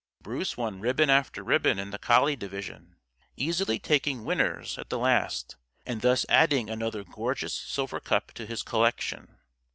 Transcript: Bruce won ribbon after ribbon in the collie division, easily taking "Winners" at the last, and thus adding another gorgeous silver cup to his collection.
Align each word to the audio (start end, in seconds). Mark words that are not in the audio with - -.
Bruce 0.19 0.57
won 0.57 0.79
ribbon 0.79 1.11
after 1.11 1.43
ribbon 1.43 1.77
in 1.77 1.91
the 1.91 1.99
collie 1.99 2.35
division, 2.35 2.95
easily 3.37 3.77
taking 3.77 4.25
"Winners" 4.25 4.79
at 4.79 4.89
the 4.89 4.97
last, 4.97 5.57
and 5.85 6.01
thus 6.01 6.25
adding 6.27 6.71
another 6.71 7.03
gorgeous 7.03 7.53
silver 7.53 7.99
cup 7.99 8.31
to 8.31 8.47
his 8.47 8.63
collection. 8.63 9.37